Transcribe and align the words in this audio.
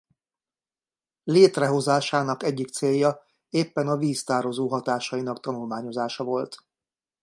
Létrehozásának 1.23 2.43
egyik 2.43 2.69
célja 2.69 3.25
éppen 3.49 3.87
a 3.87 3.97
víztározó 3.97 4.67
hatásainak 4.67 5.39
tanulmányozása 5.39 6.23
volt. 6.23 6.57